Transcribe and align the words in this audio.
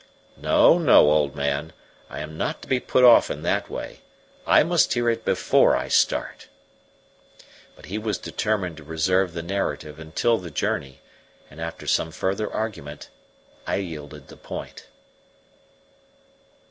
"No, 0.35 0.79
no, 0.79 1.11
old 1.11 1.35
man, 1.35 1.73
I 2.09 2.21
am 2.21 2.35
not 2.35 2.63
to 2.63 2.67
be 2.67 2.79
put 2.79 3.03
off 3.03 3.29
in 3.29 3.43
that 3.43 3.69
way. 3.69 3.99
I 4.47 4.63
must 4.63 4.91
hear 4.95 5.11
it 5.11 5.23
before 5.23 5.77
I 5.77 5.89
start." 5.89 6.47
But 7.75 7.85
he 7.85 7.99
was 7.99 8.17
determined 8.17 8.77
to 8.77 8.83
reserve 8.83 9.33
the 9.33 9.43
narrative 9.43 9.99
until 9.99 10.39
the 10.39 10.49
journey, 10.49 11.01
and 11.51 11.61
after 11.61 11.85
some 11.85 12.09
further 12.09 12.51
argument 12.51 13.11
I 13.67 13.75
yielded 13.75 14.29
the 14.29 14.37
point. 14.37 14.87